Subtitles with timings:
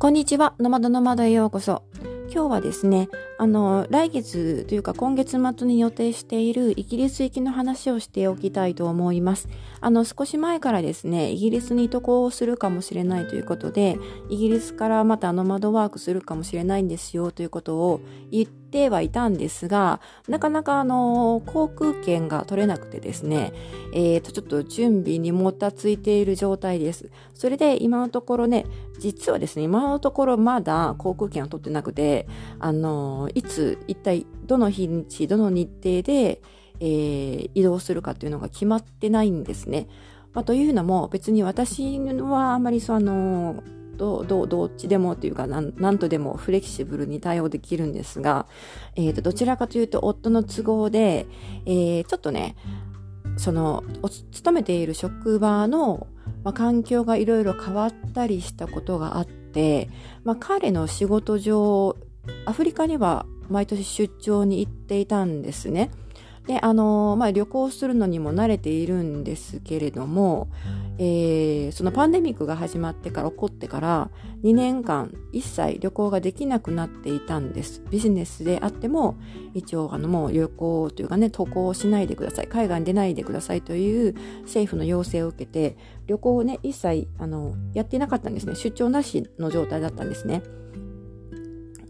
[0.00, 0.54] こんにちは。
[0.58, 1.82] ノマドノマドへようこそ。
[2.32, 9.48] 今日はですね、あの、来月というか今月末に予定しているイギリス行きの話をしておきたいと思います。
[9.80, 13.98] あの、少し前からですね、イギリスに渡航するかもしれないということで、
[14.28, 18.00] イギリスからまたノマドワークするかもしれないんですよということを
[18.30, 23.52] 言ってはいたんですが、なかなかあの、航空券が取れなくてですね、
[23.92, 27.10] えっ、ー、と、ちょっと準備にもたついている状態です。
[27.34, 28.66] それで今のところね、
[28.98, 32.19] 実はですね、今のところまだ航空券を取ってなくて、
[32.58, 36.42] あの、いつ、一体、どの日にち、どの日程で、
[36.80, 39.88] えー、移動するかっていうのが決まってないんですね。
[40.32, 43.62] まあ、というのも、別に私はあんまりその、
[44.00, 48.46] どどどっちでもというか何とでもフレキシブルに対応できるんですが、
[48.96, 51.26] えーと、どちらかというと夫の都合で、
[51.66, 52.56] えー、ちょっとね
[53.36, 53.84] その
[54.32, 56.06] 勤めている職場の、
[56.44, 59.90] まあ、環境がいろいろ変わったりしたことがあって、
[60.24, 61.94] まあ、彼の仕事上
[62.46, 65.90] アフリカには毎年出張に行っていたんですね。
[66.46, 70.48] で、あのまあ、旅行するのにも慣れているんですけれども、
[70.98, 74.10] えー、そのパンデミックが始まってから起こってから
[74.42, 77.82] 2年間一切旅行ができなくなっていたんです。
[77.90, 79.16] ビジネスであっても
[79.54, 90.42] 一応あのもう旅行というかね渡航しないでください海外に出ないでくださいという政府の要請を受けて旅行をね一切あのやっていなかったんですね出張なしの状態だったんですね。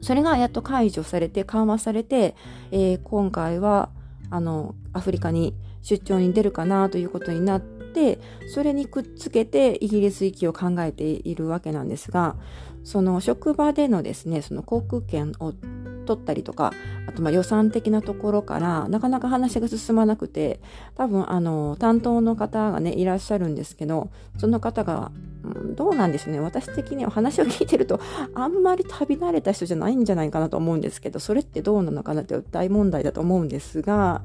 [0.00, 2.34] それがやっと解除されて緩和されて、
[2.70, 3.90] えー、今回は
[4.30, 8.18] あのアフリカに出張に出るかなということになって
[8.52, 12.36] それにくっつけてイギリス行きを考えているわけなんですが
[12.84, 15.52] その職場でのですねその航空券を
[16.06, 16.72] 取ったりとか
[17.06, 20.60] あとま予算的なところからなかなか話が進まなくて
[20.94, 25.12] 多分あの担当の方がねいらっしゃるんですけどその方が、
[25.76, 26.40] どうなんですね。
[26.40, 28.00] 私的には話を聞いてると
[28.34, 34.22] あんまり旅慣れた人じゃないんじゃないかなと思うんですけどそれってどうなのかなって大問題だと思うんですが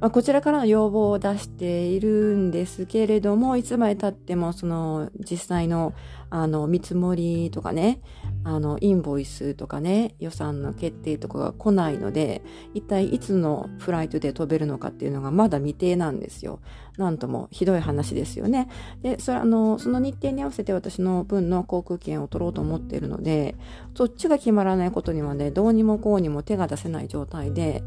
[0.00, 5.92] まあ、こちらからの要望を出しているんですけれども、いつまで経ってもその実際の
[6.30, 8.00] あの見積もりとかね、
[8.44, 12.42] あのインボイスとかね、予算の決定とかが来ないので、
[12.74, 16.60] 一体いつのフライトで飛べるのかっていうのがまだ未定なんですよ。
[16.96, 18.68] なんともひどい話ですよね。
[19.02, 23.56] で、それあの、その日程に合わせて私の分の航空券を取ろうと思っているので、
[23.96, 27.82] そっちが決まらないことにはね、どうにもこうにも手が出せない状態で、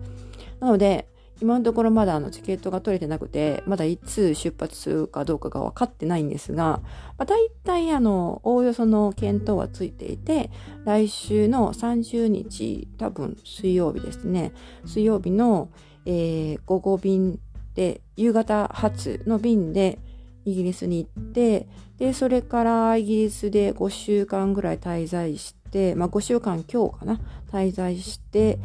[0.59, 1.07] なので、
[1.41, 6.81] 今のところまだあのチケットが取れてなくて、まだいつ出発するかどうかが分かってないんですが、
[7.17, 10.51] まあ、大体あの、おおよその検討はついていて、
[10.85, 14.53] 来週の30日、多分水曜日ですね、
[14.85, 15.69] 水曜日の、
[16.05, 17.39] えー、午後便
[17.73, 19.97] で、夕方発の便で
[20.45, 27.19] イギリスに行って、で、それからイギリスで5週間ぐらい滞在して、まあ5週間今日かな、
[27.51, 28.59] 滞在して、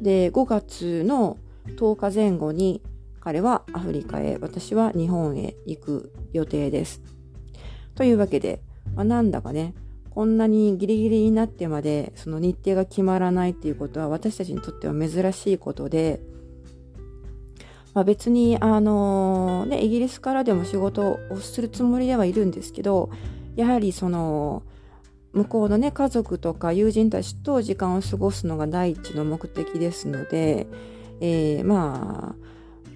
[0.00, 1.36] で、5月の
[1.66, 2.82] 10日前後に
[3.20, 7.02] 彼はアフリカへ、私は日本へ行く予定です。
[7.94, 8.60] というわけで、
[8.94, 9.74] まあ、なんだかね、
[10.10, 16.20] こんなにギリギリになってまでその日程が決まらないっていうことは私たちにとっては珍しいことで、
[17.94, 23.10] まあ、別にあのね、イギリスからでも仕事をするつもりではいるんですけど、
[23.56, 24.62] やはりその、
[25.32, 30.66] 向こうのね、家族とか友人たちと時間を過ごすのが第一の目的ですので、
[31.20, 32.50] えー、まあ、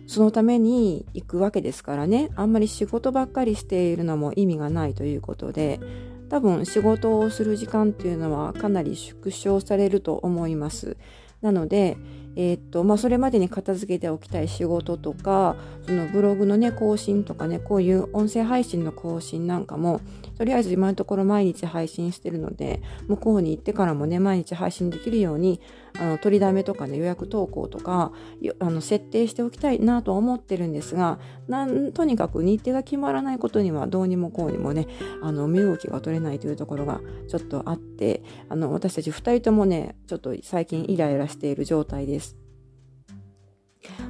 [0.07, 5.81] そのために行くわけですからね、あんまり仕事ばっかりしているのも意味がないということで、
[6.29, 10.97] 多分仕事をする時間っていうのはかなり縮小されると思います。
[11.41, 11.97] なので、
[12.37, 15.56] えー、っと、まあ、それまでに片付けておきたい仕事とか、
[15.87, 20.01] そのブログのね、更新とかね、こういう音声配信の更新なんかも、
[20.37, 25.61] とりあえず今のところ毎日配信してるので、向こうに行ってからもね、毎日配信できるように、
[25.99, 28.12] あの、取りだめとかね、予約投稿とか、
[28.59, 34.88] あの、設定しておきたいなと思ってるんですが、なんとにかく日程が決まらないことにはどうにもこうにもね、
[35.23, 42.44] あの、身動きが取れないというところがちょっとあって、あの、私たち二人ともね、ちょっと最近イライラしている状態です。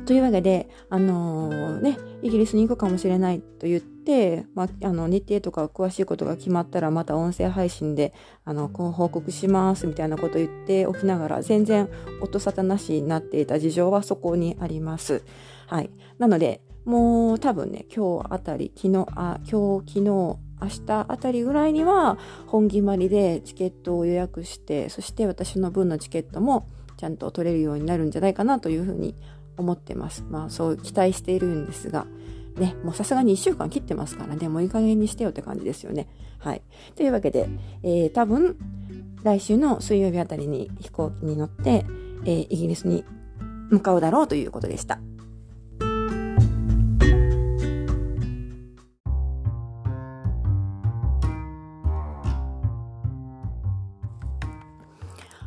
[0.07, 8.13] というわけで、あのー、ね、イギリスに行くかもしれないと言って、まあ、あの、日程とか詳しいことが決まったら、また音声配信で、
[8.45, 11.89] あの、こう報告しますみたいなこと言っておきながら、全然
[12.21, 15.25] 音沙汰なしになっていた事情はそこにあります。
[15.67, 15.91] はい。
[16.19, 29.15] なので、もう多分ね、今日あたり、昨日、あ、今日、昨日、明日あたりぐらいには本決まりでチケットを予約して、そして私の分のチケットもちゃんと取れるようになるんじゃないかなというふうに
[29.57, 30.25] 思ってます。
[30.29, 32.07] まあそう期待しているんですが。
[32.57, 36.07] ね、もうさすがに1週間切ってますからね、もういい加減にしてよって感じですよね。
[36.39, 36.63] はい。
[36.95, 37.49] というわけで、
[37.83, 38.57] えー、多分、
[39.25, 41.85] 来週の水曜日あたりに飛行機に乗って、
[42.25, 43.05] えー、イギリスに
[43.71, 45.01] 向かうだろうということでした。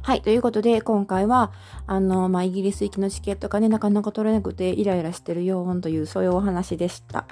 [0.07, 0.21] はい。
[0.21, 1.51] ということで、今回は、
[1.85, 7.25] あの、まあ、イギリス行きのチケットがね、なかなか取れなくて、イライラしてるよーんという、そういうお話でした。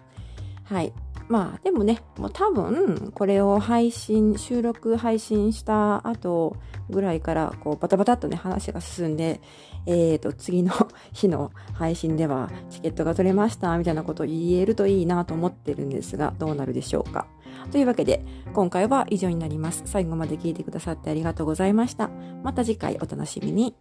[0.65, 0.91] はい。
[1.27, 6.55] まあ、でもね、もう多分、これを配信、収録配信した後
[6.89, 9.41] ぐらいから、こう、バタバタっとね、話が進んで、
[9.87, 10.71] えっ、ー、と、次の
[11.13, 17.27] 日の配信では、チケットが取れました、みたいなことを言えるといいなと思ってるんですが、どうなるでしょうか。
[17.71, 18.23] というわけで、
[18.53, 19.83] 今回は以上になります。
[19.85, 22.09] 最後まで聞いてくださってありがとうございました。
[22.43, 23.75] また次回お楽しみに。